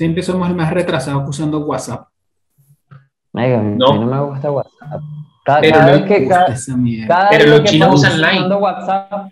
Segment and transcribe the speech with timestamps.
[0.00, 2.08] Siempre somos más retrasados usando WhatsApp.
[3.34, 3.94] Marico, a mí No.
[4.02, 5.02] no me gusta WhatsApp.
[5.44, 6.54] Cada, Pero cada no vez que cada,
[7.06, 8.38] cada Pero los que chinos usan Line.
[8.38, 9.28] usando WhatsApp,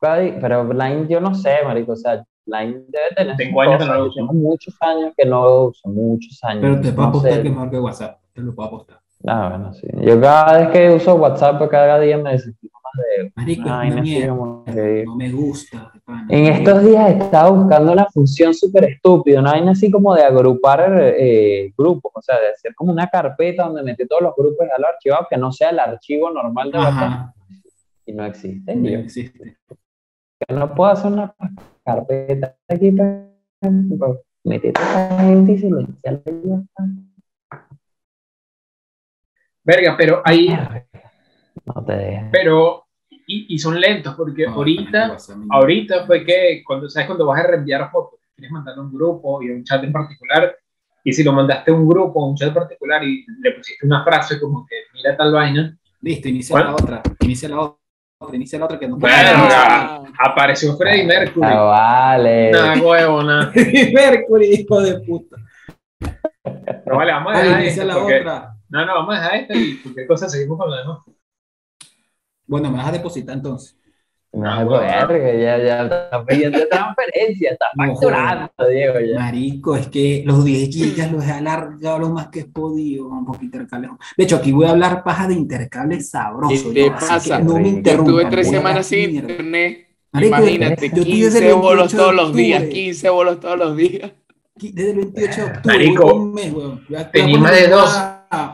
[0.00, 3.94] pero Line yo no sé, marico, o sea, Line debe tener Tengo años que no
[3.94, 4.24] lo uso.
[4.32, 6.60] Muchos años que no lo uso, muchos años.
[6.60, 7.42] Pero te puedo no apostar sé.
[7.42, 8.20] que es mejor que WhatsApp.
[8.32, 8.98] Te lo puedo apostar.
[9.26, 9.86] Ah, bueno, sí.
[10.00, 14.64] Yo cada vez que uso WhatsApp, pues, cada día me desespero más de Marico, mierda.
[14.72, 15.92] que- No me gusta.
[16.04, 16.26] pana.
[16.30, 20.98] En estos días estaba buscando una función súper estúpida, una vaina así como de agrupar
[21.18, 24.80] eh, grupos, o sea, de hacer como una carpeta donde meter todos los grupos a
[24.80, 27.34] los archivados, que no sea el archivo normal de WhatsApp, Ajá.
[28.06, 28.74] y no existe.
[28.74, 29.56] No Y yo, existe.
[30.48, 31.34] que no puedo hacer una
[31.84, 33.26] carpeta aquí para,
[33.60, 34.14] para
[34.44, 37.09] meter a esta gente y silenciarla y.
[39.70, 40.48] Verga, pero ahí,
[41.64, 42.24] No te dejes.
[42.32, 45.16] pero, y, y son lentos, porque No, ahorita,
[45.50, 47.06] ahorita fue que, cuando, ¿sabes?
[47.06, 49.92] Cuando vas a reenviar fotos, quieres mandar a un grupo y a un chat en
[49.92, 50.56] particular,
[51.04, 54.02] y si lo mandaste a un grupo, a un chat particular, y le pusiste una
[54.04, 56.64] frase como que, mira tal vaina, Listo, inicia ¿Cuál?
[56.64, 57.02] la otra.
[57.20, 57.76] Inicia la otra.
[58.32, 60.02] Inicia la otra que no Verga.
[60.18, 61.46] apareció Freddie Mercury.
[61.50, 62.50] Ah, vale.
[62.50, 63.52] Nada, huevo, nada.
[63.94, 65.36] Mercury, hijo de puta.
[66.42, 68.54] Pero vale, vamos a dejar inicia esto, la porque- otra.
[68.70, 70.98] No, no, vamos a dejar esto y cualquier cosa seguimos con la demás.
[72.46, 73.76] Bueno, me vas a depositar entonces.
[74.32, 75.06] No Ah, bueno.
[75.08, 79.18] puede, ya, ya está pidiendo transferencia, está No, facturando, Diego, ya.
[79.18, 83.08] Marico, es que los 10 gigas los he alargado lo más que he podido.
[83.08, 83.90] Un poquito intercables.
[84.16, 86.62] De hecho, aquí voy a hablar paja de intercables sabrosos.
[86.62, 86.96] ¿Qué te ¿no?
[86.96, 87.38] Así pasa?
[87.38, 88.14] que no me interrumpan.
[88.14, 89.30] tuve tres semanas sin mierda.
[89.32, 89.88] internet.
[90.12, 92.74] Marico, Imagínate, yo estoy desde el 15 bolos 28 de todos los días, octubre.
[92.82, 94.12] 15 bolos todos los días.
[94.54, 95.60] Desde el 28 de octubre.
[95.64, 96.86] Marico, un mes, weón.
[97.12, 98.00] Tenía más de dos.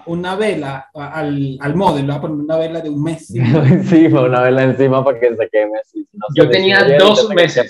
[0.07, 2.07] Una vela al, al modelo.
[2.09, 3.27] Voy a poner una vela de un mes.
[3.29, 3.39] sí.
[3.39, 6.07] encima, una vela encima para que se queme así.
[6.11, 7.69] si no Yo se tenía dos meses.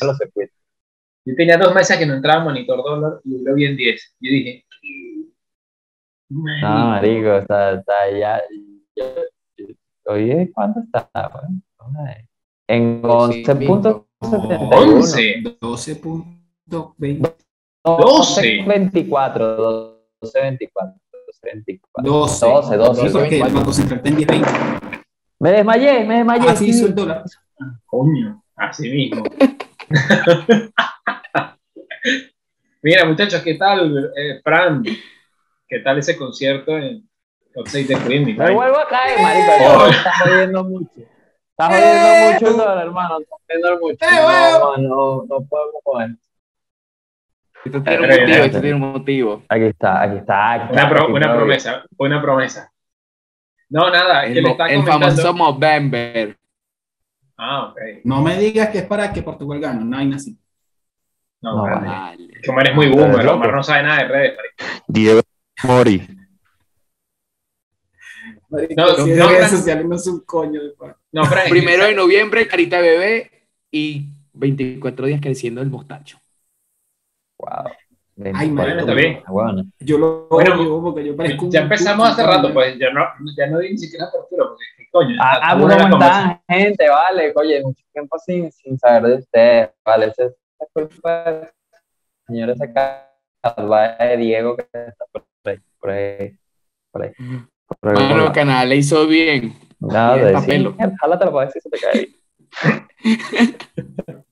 [1.24, 4.16] Yo tenía dos meses que no entraba monitor dólar y lo vi en 10.
[4.20, 4.64] Yo dije,
[6.30, 8.40] No, marico, está, está ya.
[8.94, 9.04] yo-
[9.56, 9.66] yo-
[10.12, 11.10] Oye, ¿cuánto está?
[11.32, 11.60] Bueno.
[12.68, 14.06] En Sí, 11.71.
[14.20, 15.42] 11.
[15.60, 17.34] 12.20.
[17.84, 18.64] 12.
[18.66, 20.40] 24, 12, 24.
[20.40, 20.40] 24.
[20.40, 20.40] 12.
[20.40, 21.05] 12, 12, Sí, porque el 12.
[22.02, 24.50] Banco Central está en 10, 20.
[25.38, 26.48] Me desmayé, me desmayé.
[26.48, 26.70] Así sí.
[26.70, 27.24] hizo el dólar.
[27.86, 29.24] coño, así mismo.
[32.82, 34.82] Mira, muchachos, ¿qué tal, eh, Fran?
[35.68, 37.08] ¿Qué tal ese concierto en
[37.54, 38.24] Upstate de Queen?
[38.24, 39.50] mi Me vuelvo a caer, marico.
[39.60, 39.78] Oh.
[39.78, 40.90] No, Está jodiendo mucho.
[41.50, 43.18] Está jodiendo mucho el dólar, hermano.
[43.18, 43.98] Está jodiendo mucho.
[44.10, 46.18] No, no, no podemos con
[47.66, 47.82] esto.
[47.82, 49.42] Tiene un motivo, esto tiene un motivo.
[49.48, 50.52] Aquí está, aquí está.
[50.52, 51.36] Aquí Una, está, pro- aquí una está.
[51.36, 52.72] promesa, una promesa.
[53.68, 55.06] No, nada, es que El, le mo- está el comentando.
[55.22, 56.36] famoso Movember.
[57.36, 57.78] Ah, ok.
[58.04, 59.84] No me digas que es para que Portugal gane.
[59.84, 60.38] No hay así.
[61.42, 61.86] No, No, vale.
[61.86, 62.28] Vale.
[62.42, 63.28] Que Omar es muy Pero boomer.
[63.28, 64.36] Omar no sabe nada de redes.
[64.36, 64.82] marico.
[64.88, 65.20] Diego
[65.64, 66.08] Mori.
[68.48, 70.72] No, si no, redes sociales no es un coño de.
[71.12, 76.18] No, Primero de noviembre, carita bebé y 24 días creciendo el mostacho.
[77.38, 77.70] Wow.
[78.34, 78.54] Ay.
[78.78, 79.22] Está bien.
[79.28, 82.54] Bueno, Yo lo Bueno, porque yo parezco ya empezamos hace rato, ¿no?
[82.54, 83.04] pues ya no,
[83.36, 85.16] ya no di ni siquiera apertura, porque ¿qué coño.
[85.20, 86.30] Ah, ¿cómo conversación.
[86.30, 86.88] están, gente?
[86.88, 89.70] Vale, oye, mucho tiempo sin, sin saber de ustedes.
[89.84, 91.48] Vale, esa es la culpa del
[92.26, 96.38] señor de Diego que está por ahí, por ahí,
[96.90, 97.12] por ahí.
[97.80, 99.54] Por ahí, por Bueno, canal, le hizo bien.
[99.78, 100.74] No, y de papel.
[100.78, 102.08] sí, jálate la puedes decir, se te cae.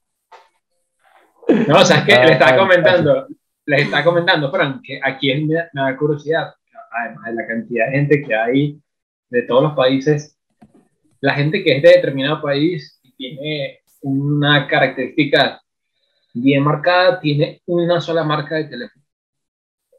[1.69, 3.27] No, o sea, es que Ah, le estaba comentando,
[3.67, 6.55] les estaba comentando, Fran, que aquí es, me da curiosidad,
[6.91, 8.81] además de la cantidad de gente que hay
[9.31, 10.39] de todos los países,
[11.21, 15.61] la gente que es de determinado país y tiene una característica
[16.35, 19.05] bien marcada, tiene una sola marca de teléfono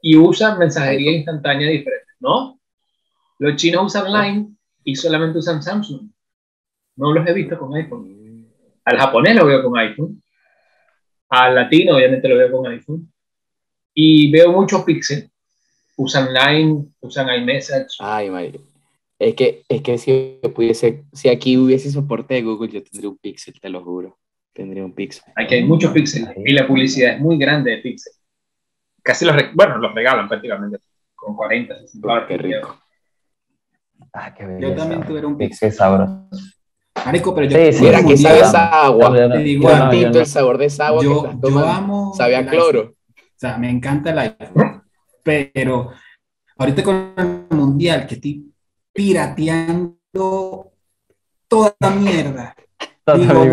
[0.08, 2.60] y usa mensajería instantánea diferente, ¿no?
[3.40, 6.12] Los chinos usan Line y solamente usan Samsung.
[6.98, 8.48] No los he visto con iPhone.
[8.84, 10.22] Al japonés lo veo con iPhone.
[11.44, 13.12] Al latino, obviamente, lo veo con iPhone.
[13.94, 15.30] Y veo muchos Pixel.
[15.98, 17.98] Usan Line, usan iMessage.
[18.00, 18.60] Ay, marico.
[19.18, 23.10] Es que, es que si yo pudiese, si aquí hubiese soporte de Google, yo tendría
[23.10, 24.18] un Pixel, te lo juro.
[24.54, 25.24] Tendría un Pixel.
[25.36, 26.28] Aquí hay muchos Pixel.
[26.46, 28.14] Y la publicidad es muy grande de Pixel.
[29.02, 30.80] Casi los, bueno, los regalan prácticamente.
[31.14, 32.28] Con 40, 60 dólares.
[32.28, 32.82] Qué rico.
[34.14, 34.76] Ah, qué Yo belleza.
[34.76, 35.70] también tuve un pixel.
[35.70, 36.28] qué sabroso.
[37.04, 37.58] Marico, pero yo.
[37.58, 39.10] Sí, sí, Mira sí, que sabe esa agua.
[39.10, 42.14] No- digo no- no- el sabor de esa agua que yo amo.
[42.16, 42.94] Sabe a cloro.
[43.10, 44.84] O sea, me encanta el iPhone.
[45.24, 45.92] Pero
[46.58, 48.54] ahorita con el mundial que estoy
[48.94, 50.72] pirateando
[51.48, 52.56] toda la mierda.
[53.16, 53.46] Digo,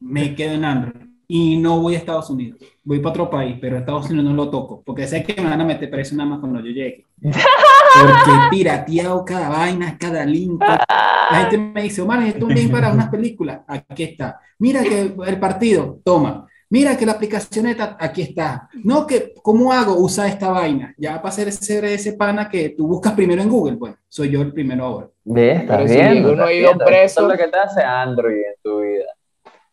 [0.00, 1.07] me quedo en Android.
[1.30, 2.58] Y no voy a Estados Unidos.
[2.82, 5.50] Voy para otro país, pero a Estados Unidos no lo toco, porque sé que me
[5.50, 7.04] van a meter preso nada más cuando yo llegue.
[7.22, 10.60] Porque pirateado cada vaina, cada link.
[10.62, 13.60] La gente me dice, Omar, necesito un link para unas películas.
[13.66, 14.40] Aquí está.
[14.58, 16.46] Mira que el partido, toma.
[16.70, 18.68] Mira que la aplicación está, aquí está.
[18.84, 19.96] No, que, ¿cómo hago?
[19.96, 20.94] Usa esta vaina.
[20.98, 24.42] Ya para ser ese, ese pana que tú buscas primero en Google, pues soy yo
[24.42, 25.08] el primero ahora.
[25.24, 27.82] Ve, estás Pero si viendo, uno ha ido preso- Eso es lo que te hace
[27.82, 29.04] Android en tu vida.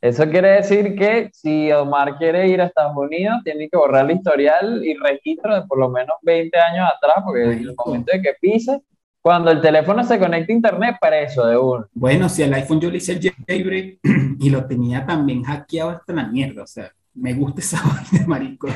[0.06, 4.18] Eso quiere decir que si Omar quiere ir a Estados Unidos, tiene que borrar el
[4.18, 8.22] historial y registro de por lo menos 20 años atrás, porque en el momento de
[8.22, 8.82] que pise,
[9.20, 11.88] cuando el teléfono se conecta a internet, preso de uno.
[11.92, 13.98] Bueno, si al iPhone yo le hice el jailbreak
[14.40, 17.82] y lo tenía también hackeado hasta la mierda, o sea, me gusta esa
[18.12, 18.68] vaina, marico,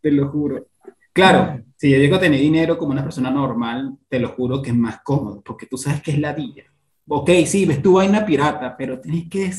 [0.00, 0.68] te lo juro.
[1.12, 4.70] Claro, si yo llego a tener dinero como una persona normal, te lo juro que
[4.70, 6.64] es más cómodo, porque tú sabes que es ladilla.
[7.08, 9.50] Ok, sí, ves tu vaina pirata, pero tienes que,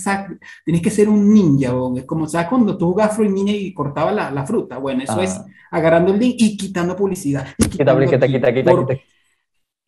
[0.65, 1.71] tienes que ser un ninja.
[1.95, 2.47] Es como, ¿sabes?
[2.49, 5.23] Cuando tú jugabas Fruit Ninja y cortaba la, la fruta, bueno, eso Ah.
[5.23, 5.39] es
[5.71, 7.47] agarrando el link y quitando publicidad.
[7.57, 9.01] y Quita, quitando quita, quita, quita, Por- quita.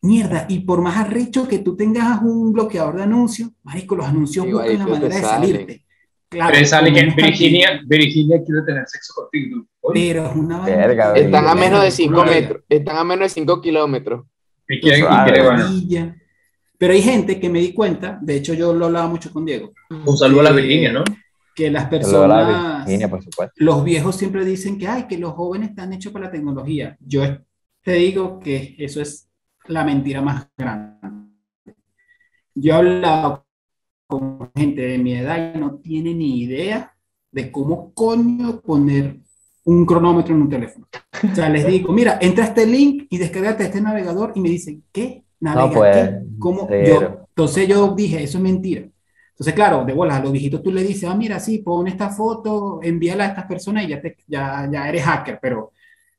[0.02, 4.46] Mierda, y por más arrecho que tú tengas un bloqueador de anuncios, marico, los anuncios
[4.46, 5.50] Sí, buscan la manera de salen.
[5.52, 5.84] salirte.
[6.30, 9.66] Claro, Pero sale que Virginia, Virginia quiere tener sexo contigo.
[9.92, 12.30] Pero es una vaina Verga, Están a menos de Verga, 5 verga.
[12.34, 12.62] metros.
[12.70, 14.24] Están a menos de 5 kilómetros.
[14.68, 16.19] y quiere, y Suave.
[16.80, 19.74] Pero hay gente que me di cuenta, de hecho yo lo hablaba mucho con Diego,
[19.90, 21.04] Un saludo a la Virginia, ¿no?
[21.54, 23.52] que las personas, Virginia, por supuesto.
[23.58, 26.96] los viejos siempre dicen que, ay, que los jóvenes están hechos para la tecnología.
[27.00, 27.22] Yo
[27.82, 29.28] te digo que eso es
[29.66, 30.96] la mentira más grande.
[32.54, 33.44] Yo he hablado
[34.06, 36.96] con gente de mi edad y no tiene ni idea
[37.30, 39.20] de cómo coño poner
[39.64, 40.88] un cronómetro en un teléfono.
[41.30, 44.48] O sea, les digo, mira, entra a este link y descargate este navegador y me
[44.48, 45.24] dicen, ¿qué?
[45.40, 46.20] ¿Navega pues, qué?
[46.38, 46.66] ¿Cómo?
[46.68, 47.00] cero.
[47.00, 48.82] Yo, entonces yo dije, eso es mentira.
[49.30, 52.10] Entonces, claro, de bolas, a los viejitos tú le dices, ah, mira, sí, pon esta
[52.10, 55.72] foto, envíala a estas personas y ya, te, ya, ya eres hacker, pero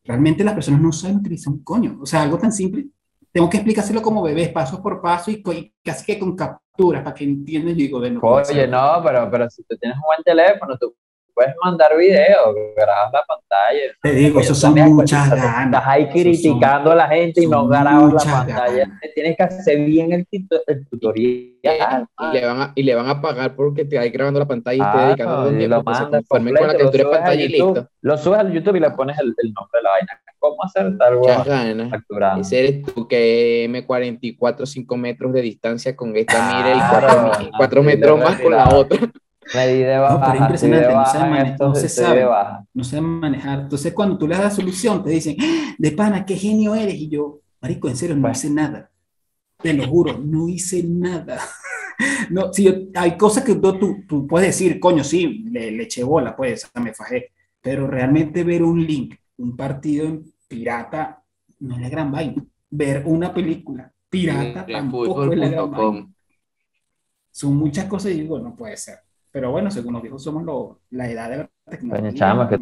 [0.04, 2.00] realmente las personas no saben utilizar un coño.
[2.02, 2.88] O sea, algo tan simple.
[3.32, 7.14] Tengo que explicárselo como bebés, paso por paso y, y casi que con capturas para
[7.14, 7.76] que entiendan.
[7.76, 10.76] Yo digo, de no puede Oye, no, pero, pero si tú tienes un buen teléfono,
[10.78, 10.96] tú
[11.42, 13.80] puedes mandar video, grabas la pantalla.
[14.02, 15.66] Te digo, eso son pues, muchas estás- ganas.
[15.66, 18.78] Estás ahí criticando a la gente y no grabas la pantalla.
[18.78, 19.00] ganas.
[19.16, 20.28] Tienes que hacer bien el,
[20.68, 21.52] el tutorial.
[21.64, 24.78] Y le, van a, y le van a pagar porque te vayas grabando la pantalla
[24.78, 27.44] y Ah, dedicando no, y lo mandas conformen con la completo, lo captura de pantalla
[27.44, 27.90] y YouTube, listo.
[28.02, 30.22] Lo subes al YouTube y le pones el, el nombre de la vaina.
[30.40, 32.40] ¿Cómo hacer tal Muchas cosa?
[32.40, 37.80] Ese eres tú que M44, 5 metros de distancia con esta mira y Claro, 4,
[37.82, 39.00] así metros más con la otra.
[39.54, 41.76] Me di de No, baja, pero estoy de impresionante, no se baja mane- estos, no
[41.76, 42.26] se sabe.
[42.74, 43.60] no saben manejar.
[43.62, 46.96] Entonces, cuando tú le das la solución, te dicen, "Ah, de pana, qué genio eres.
[46.96, 48.38] Y yo, marico, en serio, no Pues.
[48.38, 48.90] hice nada.
[49.62, 51.38] Te lo juro, no hice nada.
[52.32, 55.84] No, si yo- hay cosas que tú, tú, tú puedes decir, coño, sí, le, le
[55.84, 57.32] eché bola, pues, me fajé.
[57.62, 61.22] Pero realmente ver un link, un partido en pirata,
[61.60, 62.44] no es la gran vaina.
[62.72, 66.08] Ver una película pirata tampoco es la gran vaina.
[67.30, 68.98] Son muchas cosas y digo, no puede ser.
[69.32, 72.10] Pero bueno, según nos dijo, somos lo- la edad de la tecnología.
[72.10, 72.60] Coño, chamo, que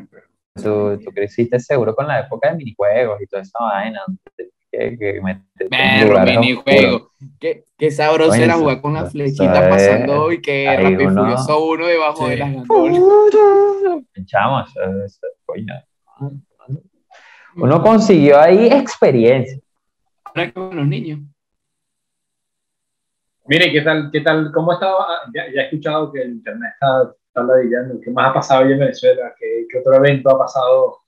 [0.56, 4.02] Tú, tú creciste seguro con la época de minijuegos y toda esa vaina.
[4.72, 6.40] Que, que lugares oscuros.
[6.40, 7.12] minijuego.
[7.40, 11.22] Qué, qué sabroso Coño, era jugar con la flechita es- pasando y que rápido uno-
[11.24, 12.30] furioso uno debajo Sí.
[12.32, 12.98] de las gandolas.
[15.06, 15.74] Eso- coño.
[17.56, 19.60] Uno consiguió ahí experiencia.
[20.26, 21.20] Ahora con los niños.
[23.50, 25.06] Mire, ¿qué tal, qué tal, cómo estaba?
[25.10, 28.00] Ah, Ya, ya he escuchado que el internet está, está ladillando.
[28.00, 29.34] ¿Qué más ha pasado hoy en Venezuela?
[29.40, 31.00] ¿Qué, qué otro evento ha pasado?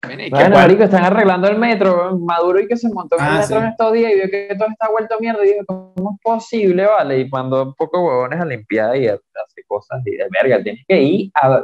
[0.00, 2.18] Que Bueno, marico, están arreglando el metro.
[2.18, 3.62] Maduro y que se montó en el Ah, metro sí.
[3.62, 5.44] en estos días y vio que todo está vuelto a mierda.
[5.44, 7.18] Y dijo, ¿cómo es posible, vale?
[7.18, 10.00] Y mandó un poco huevones a limpiar y a, hacer cosas.
[10.06, 11.62] Y de verga, tienes que ir a.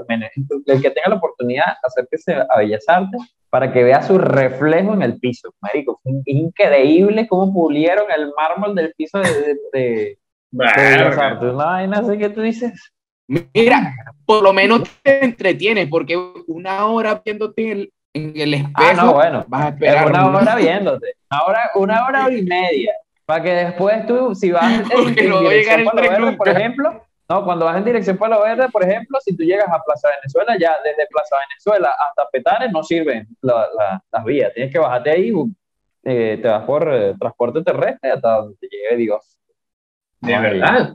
[0.67, 3.23] El que tenga la oportunidad, acérquese a Bellas Artes
[3.57, 5.55] para que vea su reflejo en el piso.
[5.63, 10.19] Marico, fue increíble cómo pulieron el mármol del piso de, de, de-
[10.53, 11.49] de.
[11.51, 12.93] Una vaina así que tú dices.
[13.27, 13.95] Mira,
[14.27, 18.93] por lo menos te entretienes, porque una hora viéndote en el, en el espejo, Ah,
[18.95, 19.45] no, bueno.
[19.49, 20.07] vas a Es esperar.
[20.11, 21.15] una hora viéndote.
[21.31, 22.93] Una hora, una hora y media.
[23.25, 24.71] Para que después tú, si vas
[25.17, 29.19] en, no llegar el por ejemplo, no, cuando vas en dirección Palo Verde, por ejemplo,
[29.21, 33.69] si tú llegas a Plaza Venezuela, ya desde Plaza Venezuela hasta Petare no sirven la-
[33.77, 34.53] la- las vías.
[34.55, 35.33] Tienes que bajarte ahí,
[36.05, 39.37] eh, te vas por eh, transporte terrestre hasta donde te llegue Dios.
[40.21, 40.43] De Ay.
[40.43, 40.95] verdad.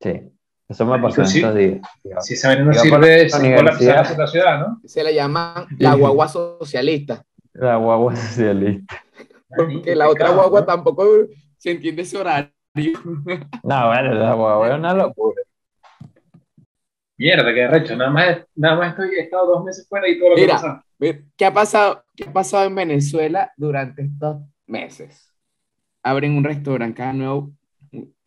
[0.00, 0.30] Sí,
[0.68, 1.38] eso me pasó en sí.
[1.38, 1.80] estos días.
[2.20, 4.26] Si esa no Iba por sirve, la universidad.
[4.28, 4.80] ciudad, ¿no?
[4.84, 7.24] Se la llaman la guagua socialista,
[7.54, 9.02] La guagua socialista.
[9.56, 10.66] porque la otra guagua ¿no?
[10.66, 11.06] tampoco
[11.56, 12.50] se entiende ese horario.
[13.62, 15.42] No, bueno, la guagua es una locura.
[17.18, 17.96] Mierda, qué recho.
[17.96, 20.54] Nada más, nada más estoy, he estado dos meses fuera y todo lo que Mira.
[20.54, 20.84] pasa.
[21.36, 25.32] ¿Qué ha pasado, qué ha pasado en Venezuela durante estos meses?
[26.02, 27.52] Abren un restaurante cada nuevo,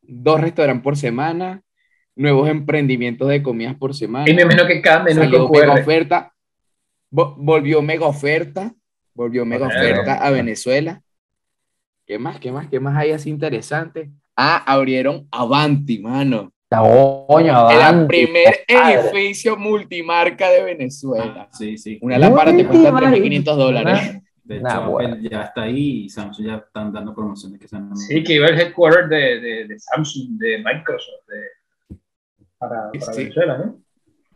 [0.01, 1.61] dos restaurantes por semana,
[2.15, 4.29] nuevos emprendimientos de comidas por semana.
[4.29, 6.33] Y me imagino que cada menú Salió mega oferta,
[7.11, 8.73] vo- volvió mega oferta,
[9.13, 9.79] volvió mega Bueno.
[9.81, 11.01] oferta a Venezuela.
[12.05, 12.39] ¿Qué más?
[12.39, 12.67] ¿Qué más?
[12.67, 14.11] ¿Qué más hay así interesante?
[14.41, 16.51] Ah, abrieron Avanti, mano.
[16.71, 18.93] Coño, El avanti, primer padre.
[19.01, 21.33] edificio multimarca de Venezuela.
[21.41, 21.99] Ah, sí, sí.
[22.01, 23.17] Una lámpara te cuesta Multimarca.
[23.17, 24.21] 3.500 dólares.
[24.43, 25.17] De hecho, Nah, Apple bueno.
[25.29, 28.59] ya está ahí y Samsung ya están dando promociones que están Sí, que iba el
[28.59, 31.97] headquarter de, de, de Samsung, de Microsoft, de,
[32.57, 33.23] para, para Sí.
[33.23, 33.75] Venezuela, ¿no?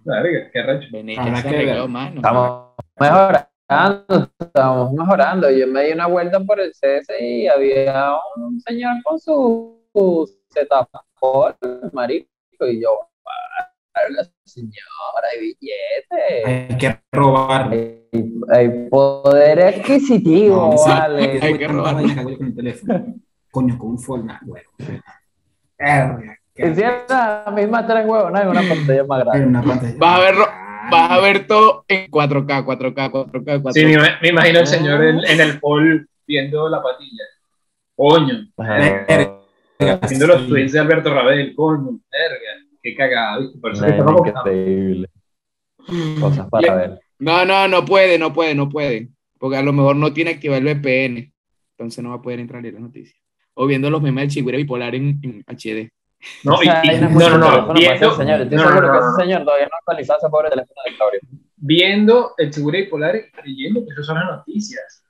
[0.03, 0.87] Verga, qué recho.
[0.91, 1.85] Venezuela se arregló.
[2.15, 2.61] Estamos
[2.99, 5.49] mejorando, estamos mejorando.
[5.51, 10.29] Yo me di una vuelta por el CS y había un señor con su, su
[10.49, 11.55] setapol,
[11.93, 12.27] marico,
[12.67, 12.89] y yo,
[13.95, 16.69] "Verga, señora, hay billetes.
[16.71, 17.69] Hay que robar.
[17.71, 18.07] Hay,
[18.51, 20.89] hay poder adquisitivo, No, sí.
[20.89, 21.21] vale.
[21.31, 21.93] Hay Hay que robar.
[21.95, 23.05] con el teléfono.
[23.51, 24.63] Coño, con un Fortnite, güey.
[26.55, 28.39] Hicieron las mismas tres huevos, ¿no?
[28.41, 29.47] En una pantalla más grande.
[29.47, 29.95] una pantalla.
[29.97, 30.49] Vas a verlo-
[30.91, 33.71] Vas a ver todo en 4K, 4K, 4K, 4K.
[33.71, 37.23] Sí, me, me imagino el señor en, en el pole viendo la patilla.
[37.95, 39.39] Coño, Verga,
[39.91, 43.59] haciendo los tweets de Alberto Rabel, coño, verga, qué cagada, ¿viste?
[43.59, 44.37] Por eso que qué contados.
[44.47, 45.09] increíble.
[46.19, 46.99] Cosas para ver.
[47.19, 49.09] No, no, no puede, no puede, no puede.
[49.37, 51.31] Porque a lo mejor no tiene activado el VPN.
[51.77, 53.19] Entonces no va a poder entrar en las noticias.
[53.55, 55.91] O viendo los memes del chigüire bipolar en, en HD.
[56.43, 58.41] No, y- y- no, no, no, viendo, ese señor.
[58.41, 60.81] Estoy no, no, seguro no, que no, ese señor todavía no actualizó ese pobre teléfono
[60.85, 61.19] de Claudio.
[61.57, 65.03] viendo el seguro bipolar y creyendo que esas son las noticias.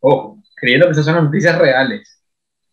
[0.00, 2.22] Ojo, creyendo que esas son las noticias reales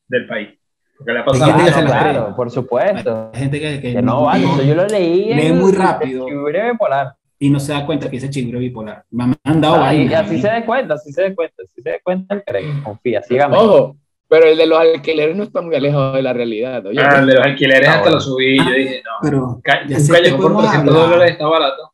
[0.08, 0.58] del país.
[1.04, 3.30] Porque le ha pasado Hay gente que claro, por supuesto.
[3.34, 6.26] Hay gente que, que Que no vale, eso yo lo leí Lee en muy rápido.
[6.26, 7.16] bipolar.
[7.40, 9.04] y no se da cuenta que ese chigüiro es bipolar.
[9.12, 10.42] Me han han dado Ah, y así ahí.
[10.42, 12.84] se da cuenta, así se da cuenta, así se da cuenta el cree.
[12.84, 13.58] Confía, sígame.
[13.58, 13.98] Ojo,
[14.30, 16.86] pero el de los alquileres no está muy alejado de la realidad.
[16.86, 17.00] oye.
[17.02, 18.16] Ah, el de los alquileres Ah, hasta bueno.
[18.16, 18.58] lo subí.
[18.58, 19.12] Yo dije, no.
[19.22, 21.10] Pero ya un callejón por podemos 300 hablar.
[21.10, 21.90] dólares está barato.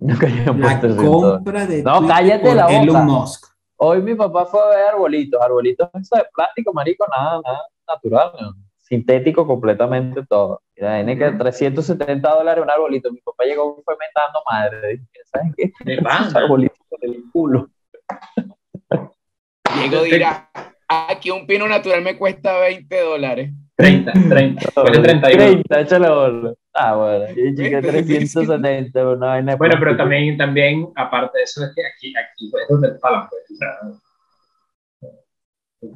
[0.00, 2.82] He la compra de No, cállate la boca.
[2.82, 3.46] Elon Musk.
[3.78, 8.32] Hoy mi papá fue a ver arbolitos, arbolitos eso de plástico, marico, nada, nada natural,
[8.40, 8.66] ¿no?
[8.88, 10.62] sintético completamente todo.
[10.74, 13.12] Tiene que 370 dólares un arbolito.
[13.12, 15.00] Mi papá llegó y fue mentando madre.
[15.24, 15.72] ¿sabes qué?
[16.02, 16.30] Pana.
[16.34, 17.68] arbolitos por el culo.
[19.74, 20.50] Diego dirá,
[20.88, 23.50] aquí un pino natural me cuesta 20 dólares.
[23.76, 24.70] 30, 30.
[24.72, 25.44] Cuesta 31.
[25.44, 26.56] 30, échale.
[26.72, 27.24] Ah, bueno.
[27.36, 29.96] Y chica, 20, 370, una vaina de Bueno, pero plástico.
[29.96, 33.42] también, también, aparte de eso, es que aquí, aquí pues, es donde palan, pues.
[33.50, 33.68] O sea,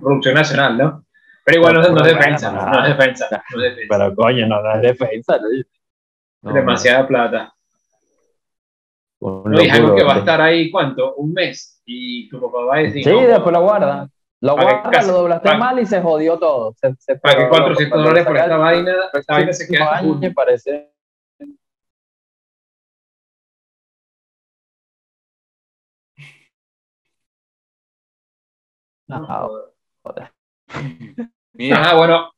[0.00, 1.04] producción nacional, ¿no?
[1.50, 3.98] Pero igual no, no es defensa, no es defensa, no es defensa.
[3.98, 5.38] Pero coño, no, no es defensa.
[6.42, 6.52] ¿no?
[6.52, 7.54] Demasiada plata.
[9.20, 11.14] No, y es algo que va a estar ahí, ¿cuánto?
[11.16, 11.82] Un mes.
[11.84, 14.08] Y tu papá va a decir, Sí, después lo guarda.
[14.42, 16.72] Lo guarda, lo doblaste para- mal y se jodió todo.
[16.80, 18.94] Se, se ¿para qué pero 400 cuando dólares por esta el vaina?
[19.12, 20.90] Esta vaina se queda año, me parece.
[29.08, 29.26] No,
[30.02, 30.32] joder.
[31.60, 32.30] Mira, Ah, bueno,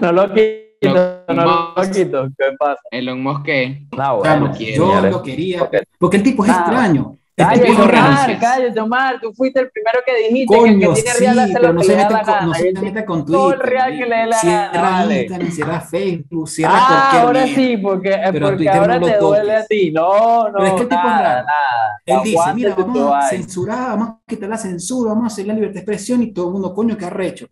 [0.00, 2.28] no lo quito, no lo quito.
[2.38, 2.80] ¿Qué pasa?
[2.90, 3.82] Elon Musk, ¿qué?
[3.96, 5.12] No, bueno, yo señores.
[5.12, 7.16] lo quería, porque el tipo es Ah, extraño.
[7.38, 9.20] El Cállate, tipo es Omar, cállate, Omar.
[9.20, 11.66] Tú fuiste el primero que dijiste que Coño, el que tiene sí, real hace pero
[11.66, 13.70] lo no que se le da la con, no se mete con todo el Twitter.
[13.74, 15.20] real que le dé la cierra gana, vale.
[15.20, 17.54] Instagram, cierra Facebook, cierra Ah, cualquier ahora mierda.
[17.62, 19.64] sí, porque, eh, Pero porque Twitter ahora no te duele toques.
[19.64, 19.90] a ti.
[19.92, 21.46] No, no, Pero es que el tipo es nada, raro.
[21.46, 22.00] nada.
[22.06, 25.52] Él dice, mira, vamos a censurar, vamos a quitar la censura, vamos a hacer la
[25.52, 27.46] libertad de expresión y todo el mundo, coño, qué arrecho.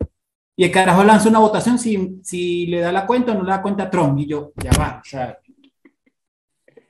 [0.57, 3.51] Y el carajo lanza una votación si, si le da la cuenta o no le
[3.51, 4.17] da cuenta a Trump.
[4.19, 5.37] Y yo, ya va, o sea.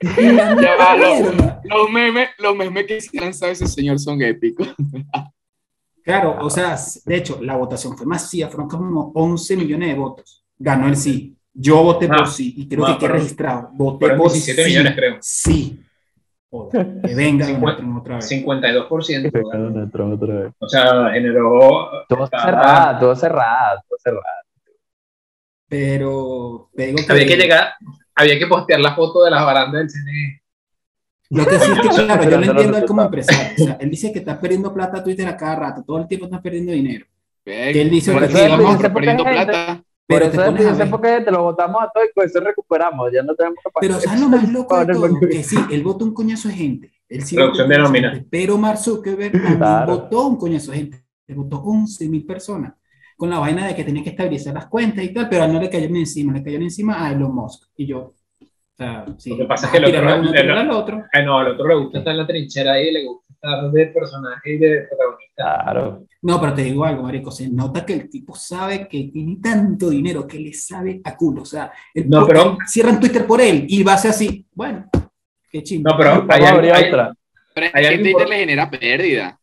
[0.00, 1.60] Ya va, lo- Mierda.
[1.64, 4.68] Los memes, los memes que se lanzado ese señor son épicos.
[6.02, 10.44] Claro, o sea, de hecho, la votación fue masiva, fueron como 11 millones de votos.
[10.58, 11.36] Ganó el sí.
[11.52, 13.70] Yo voté Ah, por sí y creo ah, que quedé registrado.
[13.72, 14.68] Voté por 17 sí.
[14.68, 15.16] millones, creo.
[15.22, 15.80] Sí.
[16.64, 18.30] Joder, que venga Donald Trump otra vez.
[18.30, 19.30] 52%.
[19.44, 20.52] Otra, otra vez.
[20.58, 21.90] O sea, generó.
[22.08, 24.22] Todo está- cerrado, todo cerrado, todo cerrado.
[25.68, 27.74] Pero te digo que, Había que llegar,
[28.14, 30.42] había que postear la foto de las barandas del CNE.
[31.30, 33.52] Lo que sí es que, claro, yo no entiendo él como empresario.
[33.58, 36.06] O sea, él dice que está perdiendo plata a Twitter a cada rato, todo el
[36.06, 37.06] tiempo está perdiendo dinero.
[37.44, 39.82] Que él dice que dice porque perdiendo plata.
[40.08, 40.90] Pero Por te eso pones a dice ver.
[40.90, 43.10] porque te lo votamos a todo y con eso recuperamos.
[43.12, 43.88] Ya no tenemos que pagar.
[43.88, 45.20] Pero ¿sabes lo más loco de todo?
[45.28, 46.92] Que sí, él votó un coñazo de gente.
[47.08, 48.24] Él sí Producción de nómina.
[48.30, 49.92] Pero Mark Zuckerberg Claro.
[49.92, 51.04] votó un coñazo de gente.
[51.26, 52.74] Él votó 11 mil personas.
[53.16, 55.52] Con la vaina de que tenía que estabilizar las cuentas y tal, pero a él
[55.54, 57.68] no le cayó ni encima, le cayó encima a Elon Musk.
[57.76, 58.14] Y yo, O
[58.76, 59.30] sea, sí.
[59.30, 61.02] Lo que pasa es que el otro- el- tirar al otro.
[61.12, 63.86] Ah, no, al otro le gusta estar en la trinchera ahí, le gusta estar de
[63.86, 65.62] personaje y de protagonista.
[65.62, 66.04] Claro.
[66.22, 69.90] No, pero te digo algo, marico, se nota que el tipo sabe que tiene tanto
[69.90, 73.64] dinero que le sabe a culo, o sea, el No, pero- cierran Twitter por él
[73.68, 74.88] y va a ser así, bueno,
[75.50, 75.90] qué chingo.
[75.90, 77.14] No, pero hay, algo- hay- otra.
[77.54, 79.38] Pero Hay que algo Twitter impor- le genera pérdida.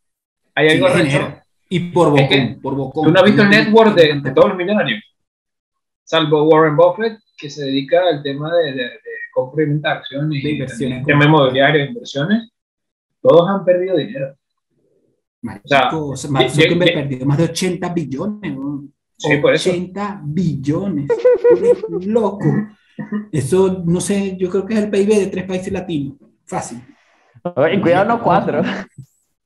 [0.55, 1.45] hay Sí, algo genera.
[1.69, 3.05] Y por Es bocón, que por bocón.
[3.05, 5.01] ¿Tú no has visto el network de, de todos los millonarios?
[6.03, 8.99] Salvo Warren Buffett, que se dedica al tema de, de, de
[9.33, 11.05] compra y venta de acciones De y inversiones.
[11.05, 12.49] tema inmobiliario, de inversiones.
[13.23, 14.35] Todos han perdido dinero.
[15.41, 18.83] Marico, o sea, Mark perdió más de 80 billones, ¿no?
[19.17, 19.69] Sí, por eso.
[19.71, 21.07] 80 billones.
[22.05, 22.49] Loco.
[23.31, 26.17] Eso, no sé, yo creo que es el PIB de tres países latinos.
[26.45, 26.81] Fácil.
[27.55, 28.61] Oye, cuidado, no cuatro.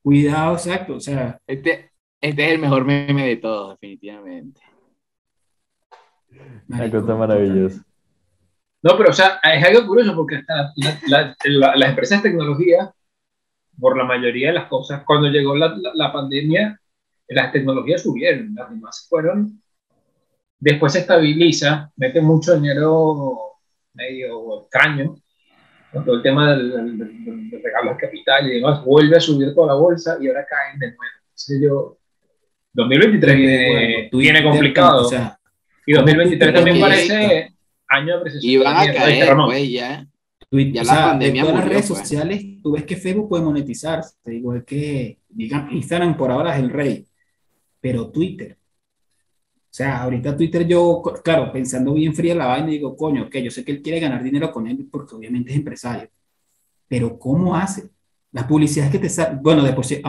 [0.03, 0.95] Cuidado, exacto.
[0.95, 1.91] O sea, Este,
[2.21, 4.61] este es el mejor meme de todos, definitivamente.
[6.67, 7.83] Una marico, cosa maravillosa.
[8.83, 12.29] No, pero o sea, es algo curioso porque hasta la- la- la- las empresas de
[12.29, 12.93] tecnología,
[13.79, 16.79] por la mayoría de las cosas, cuando llegó la, la- la pandemia,
[17.29, 19.61] las tecnologías subieron, las demás fueron.
[20.59, 23.37] Después se estabiliza, mete mucho dinero
[23.93, 25.15] medio extraño,
[25.91, 29.19] con todo el tema del, del, del- del regalo de capital y demás, vuelve a
[29.19, 31.01] subir toda la bolsa y ahora caen de nuevo.
[31.29, 31.97] Entonces yo,
[32.73, 35.05] 2023 viene, viene complicado.
[35.05, 35.37] O sea,
[35.85, 37.53] y 2023 también parece
[37.89, 38.51] año de apreciación.
[38.51, 39.45] Y van a de mierda, ¿viste, caer, Ramón?
[39.47, 40.05] pues, ya.
[40.49, 41.99] Twitter, Ya o la sea, pandemia de todas las murió, redes pues.
[41.99, 46.69] sociales, tú ves que Facebook puede monetizarse, igual que, digamos, Instagram por ahora es el
[46.69, 47.05] rey,
[47.81, 48.57] pero Twitter.
[49.69, 53.51] O sea, ahorita Twitter yo, claro, pensando bien fría la vaina, digo, coño, que yo
[53.51, 56.09] sé que él quiere ganar dinero con él porque obviamente es empresario,
[56.87, 57.89] pero ¿cómo hace?
[58.31, 60.01] Las publicidades que te salen, bueno, de por sí,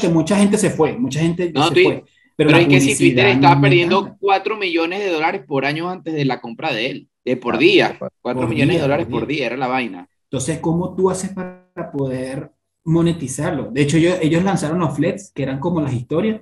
[0.00, 2.04] que mucha gente se fue, mucha gente No, se fue,
[2.36, 4.18] pero, Pero es que si Twitter estaba perdiendo encanta.
[4.20, 7.58] 4 millones de dólares por año antes de la compra de él, de por Ah,
[7.58, 7.96] día.
[7.98, 9.46] por- 4 por millones día, de dólares por por día.
[9.46, 10.08] era la vaina.
[10.24, 12.50] Entonces, ¿cómo tú haces para poder
[12.84, 13.70] monetizarlo?
[13.70, 16.40] De hecho, ellos, ellos lanzaron los flets, que eran como las historias,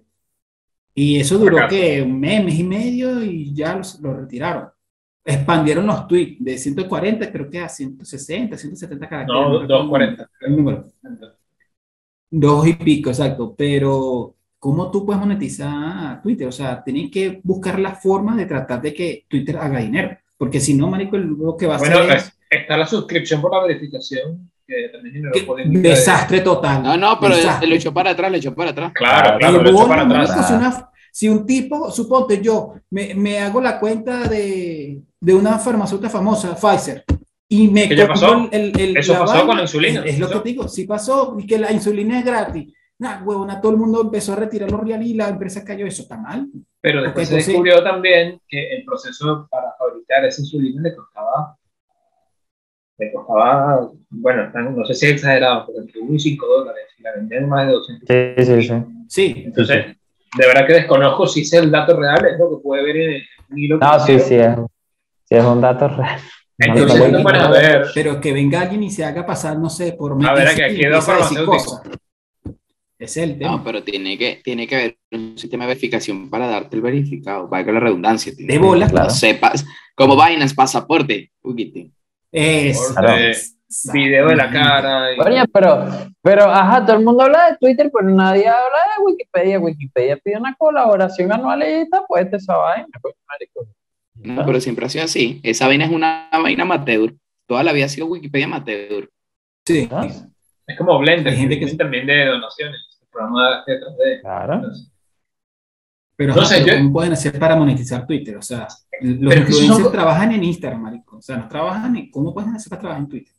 [0.94, 4.68] y eso duró que un mes, mes y medio, y ya los, los retiraron.
[5.24, 9.40] Expandieron los tweets de 140, creo que a 160, 170 caracteres.
[9.42, 10.30] No, recuerdo 240.
[10.42, 10.86] El número.
[12.30, 13.54] Dos y pico, exacto.
[13.56, 16.48] Pero, ¿cómo tú puedes monetizar Twitter?
[16.48, 20.16] O sea, tienen que buscar la forma de tratar de que Twitter haga dinero.
[20.36, 23.52] Porque si no, marico, lo que va a Bueno, es es- está la suscripción por
[23.52, 26.82] la verificación, que también generó que- polémica de- desastre total.
[26.82, 27.68] No, no, pero Desastre.
[27.68, 28.92] lo echó para atrás, lo echó para atrás.
[28.94, 30.28] Claro, claro, El lo echó para atrás.
[30.30, 35.34] marico, si, una- si un tipo, suponte yo, me, me hago la cuenta de, de
[35.34, 37.04] una farmacéutica famosa, Pfizer,
[37.48, 38.48] y me ¿Qué ya pasó?
[38.50, 41.36] el- el- Eso pasó vaina, con la insulina, Es, es lo que digo, sí pasó,
[41.38, 42.72] y que la insulina es gratis.
[42.98, 45.86] Nah, huevona, todo el mundo empezó a retirar los reales y la empresa cayó.
[45.86, 46.48] Eso está mal.
[46.80, 47.50] Pero después se sí.
[47.50, 51.56] descubrió también que el proceso para fabricar esa insulina le costaba,
[52.98, 57.02] le costaba, bueno, no sé si es exagerado, pero entre 1 y 5 dólares, y
[57.02, 58.08] la vendían más de 200.
[58.08, 58.84] Sí, sí, sí.
[59.08, 59.86] Sí, Entonces,
[60.36, 62.96] de verdad que desconozco si ese es el dato real, es lo que puede ver
[62.96, 63.22] en el
[63.58, 64.54] hilo que No, sí, sí, es,
[65.24, 66.20] sí es un dato real.
[66.58, 67.52] Entonces, No, no, pones a no.
[67.54, 70.62] ver, pero que venga alguien y se haga pasar, no sé, por A ver, y
[70.62, 71.80] aquí hay dos farmacéuticos.
[73.04, 73.52] Ese es el tema.
[73.52, 77.48] No, pero tiene que, tiene que haber un sistema de verificación para darte el verificado,
[77.48, 78.32] valga la redundancia.
[78.34, 79.10] tiene De que- bola, claro.
[79.10, 79.64] Sepas,
[79.94, 81.30] como Binance, pasaporte.
[81.42, 81.92] Uguiti.
[82.32, 82.78] Es,
[83.18, 83.50] es-
[83.92, 85.12] video de la cara.
[85.14, 85.84] y- Oye, pero,
[86.22, 89.58] pero, ajá, todo el mundo habla de Twitter, pero nadie habla de Wikipedia.
[89.58, 92.86] Wikipedia pide una colaboración anual y está puesta esa vaina.
[93.02, 93.14] pues.
[94.16, 95.40] No, pero siempre ha sido así.
[95.42, 97.14] Esa vaina es una vaina amateur.
[97.46, 99.10] Toda la vida ha sido Wikipedia amateur.
[99.66, 99.88] Sí.
[100.66, 102.93] Es como Blender, Hay gente que que- también de donaciones.
[103.14, 104.20] El programa de 3D.
[104.20, 104.54] Claro.
[104.54, 104.90] Entonces,
[106.16, 108.36] Pero, No sé, pero yo- ¿cómo pueden hacer para monetizar Twitter?
[108.36, 108.68] O sea,
[109.00, 111.16] los influencers son- trabajan en Instagram, marico.
[111.16, 112.08] O sea, no trabajan en...
[112.10, 113.34] ¿Cómo pueden hacer para trabajar en Twitter?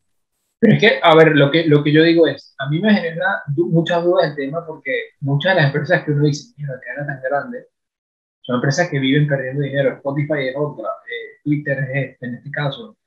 [0.60, 2.94] Pero es que, a ver, lo que, lo que yo digo es, a mí me
[2.94, 6.90] genera muchas dudas el tema porque muchas de las empresas que uno dice, mira, que
[6.92, 7.68] era tan grande,
[8.42, 9.94] son empresas que viven perdiendo dinero.
[9.96, 12.98] Spotify es otra, eh, Twitter es este, en este caso.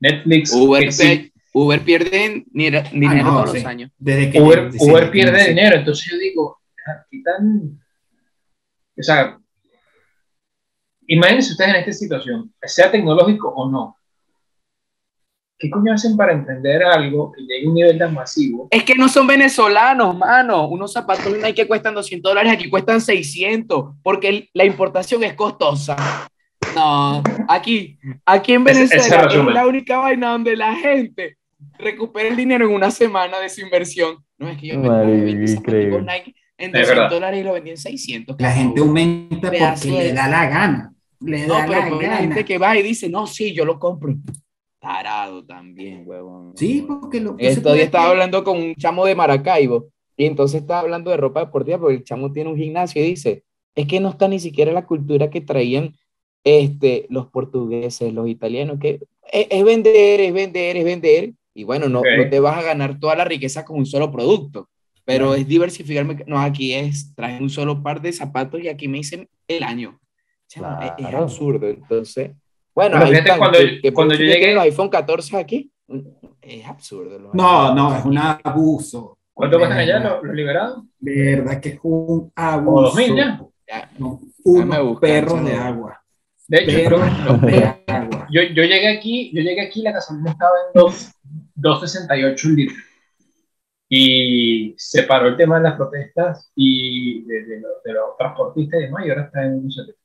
[0.00, 3.56] Netflix, Uber, que sí, Uber pierde dinero, dinero no, todos sí.
[3.58, 3.90] los años.
[3.98, 4.40] Desde que...
[4.40, 5.48] Uber, pierde sí.
[5.48, 5.76] dinero.
[5.76, 7.80] Entonces yo digo, ah, ¿qué tan...?
[8.98, 9.38] O sea,
[11.06, 13.96] imagínense ustedes en esta situación, sea tecnológico o no.
[15.58, 18.68] ¿Qué coño hacen para entender algo que llegue a un nivel tan masivo?
[18.70, 20.68] Es que no son venezolanos, mano.
[20.68, 26.28] Unos zapatos Nike que cuestan 200 dólares, aquí cuestan 600, porque la importación es costosa.
[26.76, 31.37] No, aquí, aquí en Venezuela es la única vaina donde la gente
[31.78, 34.16] recupera el dinero en una semana de su inversión.
[34.38, 36.00] No es que yo me 20 zapatos increíble.
[36.02, 37.10] Nike en Es 200 verdad.
[37.10, 38.36] dólares y lo vendí en 600.
[38.38, 40.94] La gente aumenta porque le da la gana.
[41.20, 42.16] Le No, da pero la pues la gana.
[42.20, 44.14] gente que va y dice, no, sí, yo lo compro.
[44.80, 46.52] tarado también, huevón.
[46.56, 50.80] Sí, porque lo que días estaba hablando con un chamo de Maracaibo y entonces estaba
[50.80, 53.42] hablando de ropa deportiva porque el chamo tiene un gimnasio y dice,
[53.74, 55.94] es que no está ni siquiera la cultura que traían
[56.44, 59.00] este, los portugueses, los italianos, que
[59.32, 61.32] es, es vender, es vender, es vender.
[61.58, 62.06] Y bueno, no, Ok.
[62.16, 64.68] no te vas a ganar toda la riqueza con un solo producto,
[65.04, 65.40] pero Claro.
[65.40, 66.22] es diversificarme.
[66.28, 69.98] No, aquí es, traje un solo par de zapatos y aquí me dicen el año.
[70.48, 71.18] Chamo, es- es, Claro.
[71.24, 71.66] absurdo.
[71.68, 72.30] Entonces,
[72.72, 75.72] bueno, ahí cuando- que- que cuando yo llegué- los iPhone 14 aquí,
[76.40, 77.18] es absurdo.
[77.18, 79.18] los No, no, 14 es un abuso.
[79.34, 80.84] ¿Cuánto cuestan allá los, los liberados?
[81.00, 82.82] De verdad que es un abuso.
[82.82, 83.40] Dos mil ya.
[83.68, 83.90] Ya.
[83.98, 86.00] No, unos perros de agua.
[86.46, 87.00] De hecho, Perros
[87.42, 88.26] de agua.
[88.30, 91.12] yo, yo llegué aquí, yo llegué aquí, la gasolina estaba en dos-
[91.60, 92.76] 2.68 el litro.
[93.90, 98.80] Y se paró el tema de las protestas y de, de los, de los transportistas
[98.80, 99.98] y demás, y ahora está en un 70.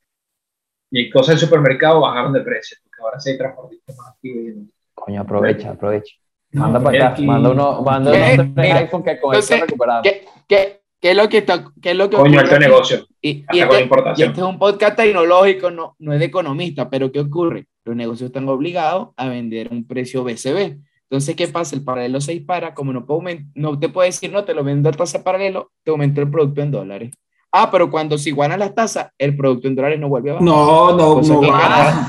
[0.92, 4.40] Y cosas del supermercado bajaron de precio, porque ahora sí hay transportistas más activos.
[4.56, 6.16] y- Coño, aprovecha, aprovecha.
[6.52, 9.62] No, Manda pero para acá, aquí- manda uno, manda tres Mira, iPhone que con entonces,
[9.62, 10.04] recuperamos.
[10.04, 13.30] ¿Qué, qué, qué es lo que está, qué es lo que Coño, este negocio, Y,
[13.30, 14.30] y con este, y importación.
[14.30, 17.68] este es un podcast tecnológico, no, no es de economista, pero ¿qué ocurre?
[17.84, 20.78] Los negocios están obligados a vender a un precio BCB.
[21.14, 21.76] Entonces, ¿qué pasa?
[21.76, 23.22] El paralelo se dispara, como no, puedo
[23.54, 26.64] no te puede decir, no, te lo vendo a tasa paralelo, te aumenta el producto
[26.64, 27.12] en dólares.
[27.52, 30.48] Ah, pero cuando se igualan las tasas, el producto en dólares no vuelve a bajar.
[30.48, 31.48] No, no, Cosa no que.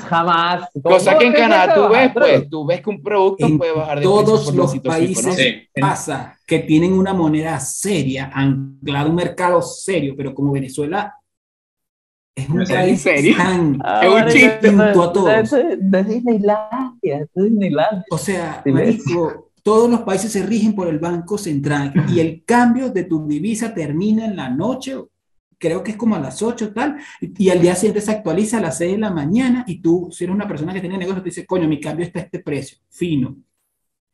[0.08, 0.70] Jamás.
[0.82, 3.72] Cosa ¿Cómo que en Canadá tú ves, pues, tú ves que un producto En puede
[3.72, 9.16] bajar de todos por los países pasa que tienen una moneda seria, anclada a un
[9.16, 11.14] mercado serio, pero como Venezuela
[12.34, 13.36] es un ¿En país serio?
[13.36, 13.80] tan...
[13.84, 14.68] Ah, Es un chiste.
[14.70, 15.50] Junto a todos.
[15.50, 18.04] De Disneylandia, esto es Disneylandia.
[18.10, 22.90] O sea, marico, todos los países se rigen por el Banco Central y el cambio
[22.90, 24.96] de tu divisa termina en la noche,
[25.58, 28.62] creo que es como a las 8 tal, y al día siguiente se actualiza a
[28.62, 31.30] las 6 de la mañana y tú, si eres una persona que tiene negocio, te
[31.30, 33.36] dice, coño, mi cambio está a este precio, fino.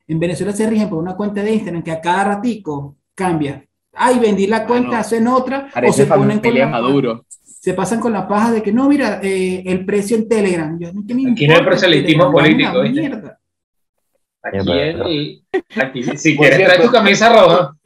[0.06, 3.64] En Venezuela se rigen por una cuenta de Instagram que a cada ratico cambia.
[3.92, 7.24] Ay, vendí la cuenta, Bueno, hacen otra, o se ponen con la Maduro.
[7.60, 10.78] Se pasan con la paja de que no, mira, eh, el precio en Telegram.
[10.78, 13.38] Yo, ¿qué me Aquí no hay proselitismo político, mierda.
[14.42, 15.42] Aquí, el,
[15.76, 16.86] aquí si quieres traer cierto.
[16.86, 17.76] tu camisa roja,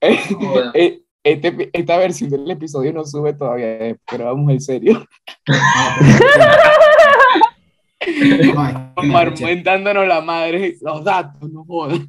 [0.40, 0.72] joda.
[0.74, 5.06] Eh, este- esta versión del episodio no sube todavía, eh, pero vamos en serio.
[9.14, 12.00] Argumentándonos la madre, los datos, no jodas.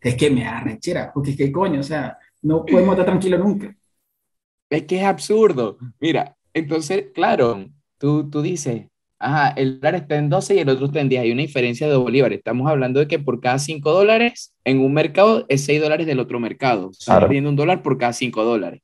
[0.00, 3.76] Es que me arrechera, porque es que coño, o sea, no podemos estar tranquilos nunca.
[4.72, 5.76] Es que es absurdo.
[6.00, 7.66] Mira, entonces, claro,
[7.98, 8.86] tú, tú dices,
[9.18, 11.22] ajá, el dólar está en 12 y el otro está en 10.
[11.22, 12.38] Hay una diferencia de bolívares.
[12.38, 16.20] Estamos hablando de que por cada 5 dólares en un mercado es 6 dólares del
[16.20, 16.90] otro mercado.
[16.94, 17.26] Sea, Claro.
[17.26, 18.80] perdiendo un dólar por cada 5 dólares.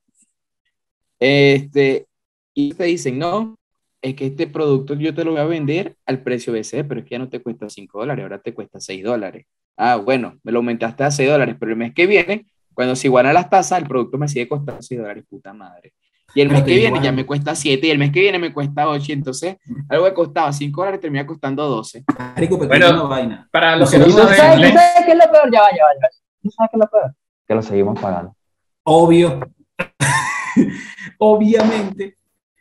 [1.19, 2.07] Este,
[2.55, 3.57] y te dicen, no,
[4.03, 7.07] es que este producto yo te lo voy a vender al precio BC, pero es
[7.07, 9.47] que ya no te cuesta 5 dólares, ahora te cuesta 6 dólares.
[9.77, 12.47] Ah, bueno, me lo aumentaste a 6 dólares, pero el mes que viene,
[12.79, 15.93] cuando se igualan las tasas, el producto me sigue costando 6 dólares, puta madre.
[16.33, 18.39] Y el Pero mes que viene ya me cuesta 7 y el mes que viene
[18.39, 19.13] me cuesta 8.
[19.15, 19.57] Entonces,
[19.89, 22.05] algo que costaba 5 dólares termina costando 12.
[22.17, 23.49] Marico, pero Bueno, es una vaina.
[23.51, 25.51] para los que no ¿Tú sabes- saben, sabes, les- tú sabes qué es lo peor?
[25.53, 26.09] Ya va, ya va, ya va.
[26.41, 27.15] ¿Tú sabes qué es lo peor?
[27.49, 28.37] Que lo seguimos pagando.
[28.85, 29.41] Obvio.
[31.19, 32.15] Obviamente.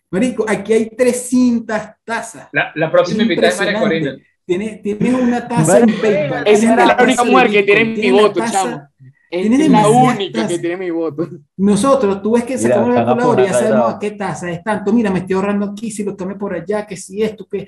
[0.10, 2.50] Marico, aquí hay 300 tazas.
[2.54, 4.16] la, la próxima invitada es María Corina.
[4.48, 6.48] Tienes, tienes una taza en PayPal.
[6.48, 8.82] Esa es la única mujer que tiene Bitcoin, mi voto, chamo.
[9.30, 11.28] Es la única que tiene mi voto.
[11.58, 14.94] Nosotros, tú ves que sacamos la calculadora y ya sabemos a qué tasa es tanto.
[14.94, 17.68] Mira, me estoy ahorrando aquí, si lo tomé por allá, que si esto, que.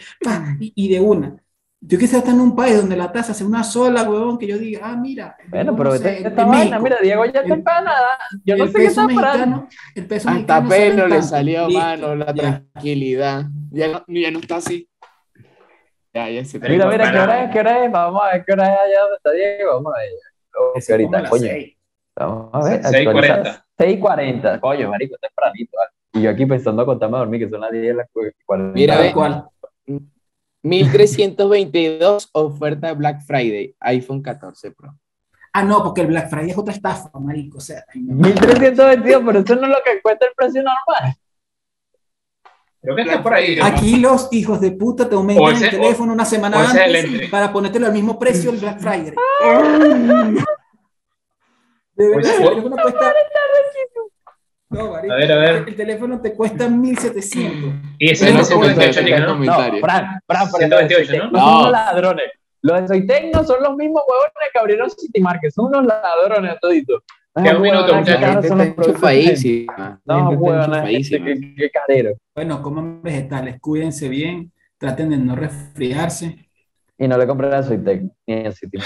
[0.60, 1.36] y, y de una.
[1.82, 4.58] Yo quisiera estar en un país donde la tasa sea una sola, huevón, que yo
[4.58, 5.38] diga, ah, mira.
[5.48, 6.64] Bueno, pero no vete sé, a en esta vaina.
[6.80, 8.18] México, Mira, Diego ya está en Canadá.
[8.44, 9.68] Yo no sé qué está parando.
[9.96, 12.34] el peso Hasta pelo le salió, Listo, mano, la ya.
[12.74, 13.46] tranquilidad.
[13.72, 14.90] Ya no, ya no está así.
[16.14, 17.52] Ya, ya se Mira, Mira, ¿qué para- hora es?
[17.52, 17.92] ¿Qué hora es?
[17.92, 19.74] Vamos a ver qué hora es allá donde está Diego.
[19.76, 20.10] Vamos a ver.
[20.58, 21.42] Oh, Que que se ponga ahorita, a las coño.
[21.44, 21.76] seis.
[22.16, 22.82] Vamos a ver.
[22.82, 23.66] 6:40.
[23.78, 24.60] 6.40.
[24.60, 25.78] Coño, marico, tempranito.
[25.78, 25.92] ¿vale?
[26.14, 28.08] Y yo aquí pensando contarme a dormir, que son las 10 de la
[28.46, 28.74] 40.
[28.74, 29.14] Mira, ve.
[29.14, 29.46] cual.
[30.64, 34.94] 1322 oferta de Black Friday, iPhone 14 Pro.
[35.54, 37.58] Ah, no, porque el Black Friday es otra estafa, marico.
[37.58, 38.16] O sea, ay, no.
[38.16, 41.16] 1322, pero eso no es lo que cuesta el precio normal.
[42.82, 43.56] Creo que está por ahí.
[43.58, 43.66] ¿no?
[43.66, 46.74] Aquí los hijos de puta te O aumentan ese- el teléfono una semana o es
[46.76, 49.14] el antes para ponértelo al mismo precio el Black Friday.
[51.96, 53.14] De O verdad, el teléfono cuesta.
[54.72, 55.64] No, A ver, a ver.
[55.68, 57.74] El teléfono te cuesta 1700.
[57.98, 59.26] Y ese es no comenta- 128, dije, ¿no?
[59.26, 59.82] No, Comentario.
[59.82, 61.32] Fran, Fran, pero 128, los de ¿no?
[61.32, 61.40] No.
[61.40, 62.32] son unos ladrones.
[62.62, 66.56] Los de Soitec no son los mismos huevones que abrieron City Market, son unos ladrones
[66.62, 67.02] toditos.
[67.44, 68.50] Queda un minuto, muchachos.
[70.06, 71.26] No, huevona, enchufadísima.
[71.58, 72.12] qué, carero.
[72.36, 76.50] Bueno, coman vegetales, cuídense bien, traten de no resfriarse.
[76.98, 78.78] Y no le compré a Soitec ni en City.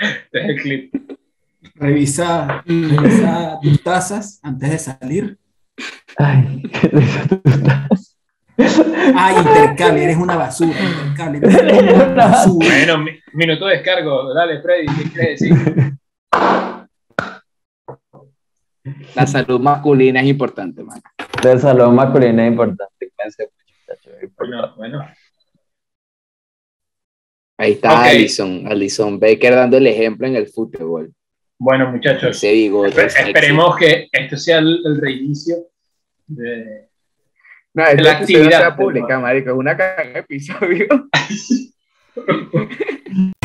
[0.00, 0.94] Este es el clip.
[1.74, 5.38] Revisa, revisa tus tazas antes de salir.
[6.16, 6.62] Ay.
[9.14, 10.70] Ay, Intercable, eres una basura.
[10.80, 12.66] Intercable, eres una basura.
[12.68, 14.32] Bueno, mi- minuto de descargo.
[14.34, 15.94] Dale, Freddy, ¿qué quieres decir?
[19.14, 21.00] La salud masculina es importante, man.
[21.42, 23.10] De salud masculina es importante.
[23.16, 24.14] Cuídense mucho, muchachos.
[24.16, 24.74] es importante.
[24.76, 25.08] Bueno, bueno.
[27.58, 28.06] Ahí está Ok.
[28.06, 31.12] Alison, Alison Baker dando el ejemplo en el fútbol.
[31.58, 32.36] Bueno, muchachos.
[32.36, 35.56] Ese bigote esperemos que esto sea el, el reinicio
[36.26, 36.86] de.
[37.74, 40.86] No, la actividad sea pública, marico, es una cagada de episodio.